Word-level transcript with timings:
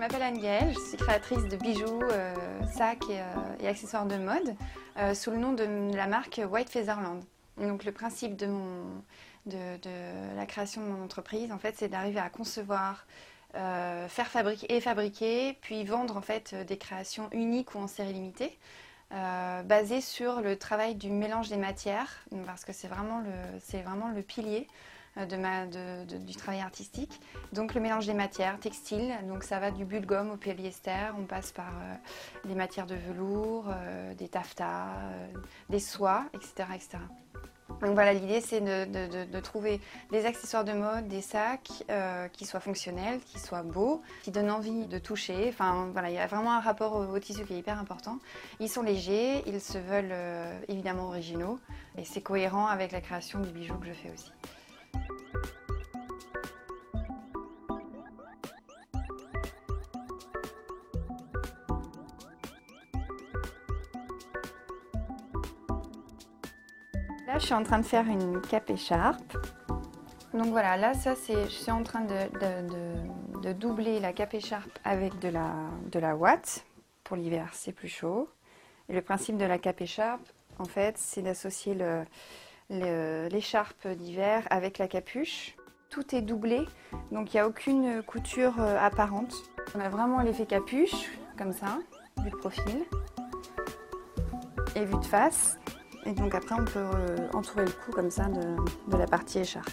m'appelle 0.00 0.22
Anne-Gaëlle, 0.22 0.72
je 0.72 0.80
suis 0.80 0.96
créatrice 0.96 1.44
de 1.44 1.56
bijoux, 1.56 2.00
euh, 2.10 2.34
sacs 2.72 3.04
et, 3.10 3.20
euh, 3.20 3.68
accessoires 3.68 4.06
de 4.06 4.16
mode 4.16 4.56
euh, 4.96 5.12
sous 5.12 5.30
le 5.30 5.36
nom 5.36 5.52
de 5.52 5.94
la 5.94 6.06
marque 6.06 6.40
White 6.50 6.70
Featherland. 6.70 7.22
Donc 7.58 7.84
le 7.84 7.92
principe 7.92 8.34
de, 8.34 8.46
la 9.44 10.46
création 10.46 10.80
de 10.80 10.86
mon 10.86 11.04
entreprise, 11.04 11.52
en 11.52 11.58
fait, 11.58 11.74
c'est 11.76 11.88
d'arriver 11.88 12.18
à 12.18 12.30
concevoir, 12.30 13.06
euh, 13.56 14.08
faire 14.08 14.28
fabriquer 14.28 14.74
et 14.74 14.80
fabriquer, 14.80 15.58
puis 15.60 15.84
vendre 15.84 16.16
en 16.16 16.22
fait 16.22 16.54
des 16.54 16.78
créations 16.78 17.28
uniques 17.32 17.74
ou 17.74 17.78
en 17.78 17.86
série 17.86 18.14
limitée, 18.14 18.58
euh, 19.12 19.62
basées 19.64 20.00
sur 20.00 20.40
le 20.40 20.56
travail 20.56 20.94
du 20.94 21.10
mélange 21.10 21.50
des 21.50 21.58
matières, 21.58 22.24
parce 22.46 22.64
que 22.64 22.72
c'est 22.72 22.88
vraiment 22.88 23.20
le, 23.20 24.22
pilier 24.22 24.66
de- 25.16 26.16
du 26.18 26.34
travail 26.34 26.60
artistique. 26.60 27.20
Donc 27.52 27.74
le 27.74 27.80
mélange 27.80 28.06
des 28.06 28.14
matières 28.14 28.58
textiles, 28.60 29.12
donc 29.28 29.44
ça 29.44 29.58
va 29.58 29.70
du 29.70 29.84
bulle 29.84 30.06
gomme 30.06 30.30
au 30.30 30.36
polyester, 30.36 31.12
on 31.18 31.24
passe 31.24 31.52
par 31.52 31.68
euh, 31.68 31.94
les 32.48 32.54
matières 32.54 32.86
de 32.86 32.94
velours, 32.94 33.66
euh, 33.68 34.14
des 34.14 34.28
taffetas, 34.28 34.88
euh, 34.96 35.26
des 35.68 35.80
soies, 35.80 36.24
etc., 36.34 36.68
etc. 36.74 36.98
Donc 37.82 37.94
voilà, 37.94 38.12
l'idée 38.12 38.40
c'est 38.40 38.60
de, 38.60 39.40
trouver 39.40 39.80
des 40.10 40.26
accessoires 40.26 40.64
de 40.64 40.72
mode, 40.72 41.06
des 41.08 41.22
sacs 41.22 41.70
euh, 41.88 42.26
qui 42.28 42.44
soient 42.44 42.60
fonctionnels, 42.60 43.20
qui 43.20 43.38
soient 43.38 43.62
beaux, 43.62 44.02
qui 44.22 44.30
donnent 44.32 44.50
envie 44.50 44.86
de 44.86 44.98
toucher. 44.98 45.46
Enfin 45.48 45.88
voilà, 45.92 46.10
il 46.10 46.14
y 46.14 46.18
a 46.18 46.26
vraiment 46.26 46.52
un 46.52 46.60
rapport 46.60 46.94
au, 46.96 47.04
au 47.14 47.18
tissu 47.20 47.44
qui 47.44 47.54
est 47.54 47.58
hyper 47.58 47.78
important. 47.78 48.18
Ils 48.58 48.68
sont 48.68 48.82
légers, 48.82 49.42
ils 49.46 49.60
se 49.60 49.78
veulent 49.78 50.10
euh, 50.12 50.58
évidemment 50.68 51.06
originaux 51.06 51.58
et 51.96 52.04
c'est 52.04 52.20
cohérent 52.20 52.66
avec 52.66 52.90
la 52.92 53.00
création 53.00 53.38
du 53.40 53.50
bijou 53.50 53.74
que 53.78 53.86
je 53.86 53.92
fais 53.92 54.10
aussi. 54.12 54.30
Là, 67.30 67.38
je 67.38 67.44
suis 67.44 67.54
en 67.54 67.62
train 67.62 67.78
de 67.78 67.84
faire 67.84 68.08
une 68.08 68.40
cape 68.40 68.70
écharpe. 68.70 69.36
Donc 70.34 70.46
voilà, 70.46 70.76
là, 70.76 70.94
ça, 70.94 71.14
c'est, 71.14 71.44
je 71.44 71.50
suis 71.50 71.70
en 71.70 71.84
train 71.84 72.00
de, 72.00 73.52
doubler 73.52 74.00
la 74.00 74.12
cape 74.12 74.34
écharpe 74.34 74.80
avec 74.82 75.16
de 75.20 75.28
la, 75.28 75.52
de 75.92 76.00
la 76.00 76.16
ouate. 76.16 76.66
Pour 77.04 77.16
l'hiver, 77.16 77.50
c'est 77.52 77.70
plus 77.70 77.86
chaud. 77.86 78.28
Et 78.88 78.94
le 78.94 79.00
principe 79.00 79.36
de 79.36 79.44
la 79.44 79.58
cape 79.58 79.80
écharpe, 79.80 80.28
en 80.58 80.64
fait, 80.64 80.98
c'est 80.98 81.22
d'associer 81.22 81.76
l'écharpe 82.68 83.86
d'hiver 83.86 84.42
avec 84.50 84.78
la 84.78 84.88
capuche. 84.88 85.54
Tout 85.88 86.16
est 86.16 86.22
doublé, 86.22 86.66
donc 87.12 87.32
il 87.32 87.36
n'y 87.36 87.40
a 87.40 87.46
aucune 87.46 88.02
couture 88.02 88.54
euh, 88.58 88.76
apparente. 88.76 89.34
On 89.76 89.80
a 89.80 89.88
vraiment 89.88 90.20
l'effet 90.20 90.46
capuche, 90.46 91.12
comme 91.38 91.52
ça, 91.52 91.78
vue 92.24 92.30
de 92.30 92.36
profil, 92.36 92.84
et 94.74 94.84
vue 94.84 94.98
de 94.98 95.04
face. 95.04 95.60
Et 96.06 96.12
donc 96.12 96.34
après, 96.34 96.54
on 96.58 96.64
peut 96.64 96.78
euh, 96.78 97.28
entourer 97.34 97.64
le 97.64 97.70
cou 97.70 97.92
comme 97.92 98.10
ça 98.10 98.24
de, 98.24 98.56
de 98.90 98.96
la 98.96 99.06
partie 99.06 99.38
écharpe. 99.40 99.70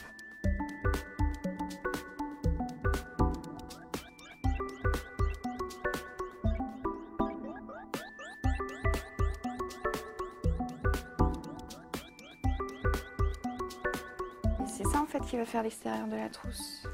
C'est 14.67 14.86
ça 14.86 15.02
en 15.02 15.05
fait 15.05 15.20
qui 15.21 15.38
va 15.38 15.45
faire 15.45 15.64
l'extérieur 15.64 16.08
de 16.08 16.15
la 16.15 16.30
trousse. 16.30 16.88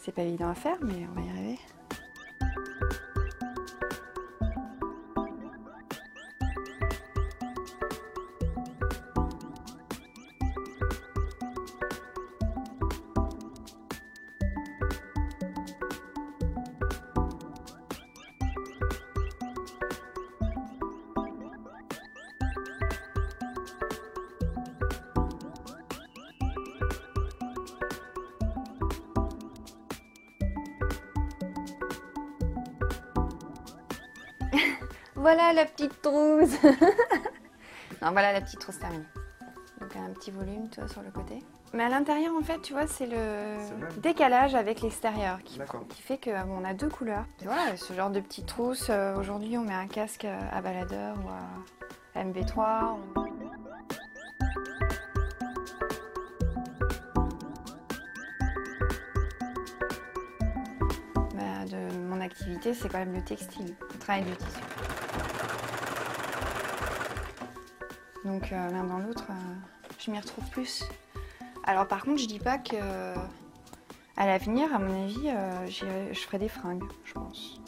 C'est 0.00 0.12
pas 0.12 0.22
évident 0.22 0.48
à 0.48 0.54
faire, 0.54 0.76
mais 0.82 1.06
on 1.10 1.14
va 1.14 1.20
y 1.20 1.30
arriver. 1.30 1.58
Voilà 35.16 35.52
la 35.52 35.64
petite 35.64 36.02
trousse. 36.02 36.60
non, 38.02 38.10
voilà 38.10 38.32
la 38.32 38.40
petite 38.40 38.58
trousse 38.60 38.78
terminée. 38.78 39.04
Donc 39.80 39.94
un 39.96 40.12
petit 40.12 40.30
volume, 40.32 40.68
tu 40.70 40.80
vois, 40.80 40.88
sur 40.88 41.02
le 41.02 41.10
côté. 41.10 41.38
Mais 41.72 41.84
à 41.84 41.88
l'intérieur, 41.88 42.32
en 42.38 42.42
fait, 42.42 42.60
tu 42.62 42.72
vois, 42.72 42.86
c'est 42.86 43.06
le 43.06 43.56
décalage 44.00 44.54
avec 44.54 44.80
l'extérieur 44.80 45.38
qui, 45.44 45.58
fait 46.02 46.18
qu'on 46.18 46.64
a 46.64 46.72
deux 46.74 46.88
couleurs. 46.88 47.24
Tu 47.38 47.46
vois, 47.46 47.76
ce 47.76 47.92
genre 47.92 48.10
de 48.10 48.20
petite 48.20 48.46
trousse. 48.46 48.88
euh, 48.90 49.16
Aujourd'hui, 49.16 49.56
on 49.58 49.62
met 49.62 49.74
un 49.74 49.86
casque 49.88 50.24
à 50.24 50.60
baladeur 50.60 51.16
ou 51.24 51.28
à 52.18 52.22
MV3. 52.24 52.96
on- 53.16 53.23
c'est 62.34 62.88
quand 62.88 62.98
même 62.98 63.14
le 63.14 63.22
textile, 63.22 63.74
le 63.92 63.98
travail 63.98 64.24
du 64.24 64.36
tissu. 64.36 64.60
Donc 68.24 68.52
euh, 68.52 68.70
l'un 68.70 68.84
dans 68.84 68.98
l'autre, 68.98 69.26
euh, 69.30 69.34
je 69.98 70.10
m'y 70.10 70.18
retrouve 70.18 70.48
plus. 70.50 70.82
Alors 71.64 71.86
par 71.86 72.04
contre, 72.04 72.20
je 72.20 72.26
dis 72.26 72.38
pas 72.38 72.58
que 72.58 72.76
à 74.16 74.26
l'avenir, 74.26 74.72
à 74.74 74.78
mon 74.78 75.04
avis, 75.04 75.28
euh, 75.28 75.66
je 75.66 76.18
ferai 76.20 76.38
des 76.38 76.48
fringues, 76.48 76.84
je 77.04 77.12
pense. 77.12 77.60